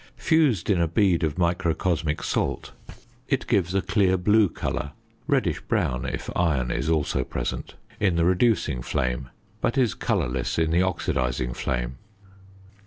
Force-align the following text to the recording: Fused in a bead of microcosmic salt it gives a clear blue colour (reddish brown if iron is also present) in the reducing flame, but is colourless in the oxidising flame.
Fused 0.17 0.71
in 0.71 0.81
a 0.81 0.87
bead 0.87 1.23
of 1.23 1.37
microcosmic 1.37 2.23
salt 2.23 2.71
it 3.27 3.45
gives 3.45 3.75
a 3.75 3.83
clear 3.83 4.17
blue 4.17 4.49
colour 4.49 4.93
(reddish 5.27 5.61
brown 5.67 6.05
if 6.07 6.27
iron 6.35 6.71
is 6.71 6.89
also 6.89 7.23
present) 7.23 7.75
in 7.99 8.15
the 8.15 8.25
reducing 8.25 8.81
flame, 8.81 9.29
but 9.61 9.77
is 9.77 9.93
colourless 9.93 10.57
in 10.57 10.71
the 10.71 10.81
oxidising 10.81 11.55
flame. 11.55 11.99